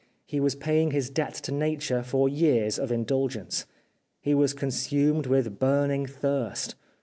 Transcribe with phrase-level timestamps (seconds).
[0.25, 3.67] He was paying his debt to Nature for years of indulgence.
[4.19, 6.73] He was consumed with burning thirst.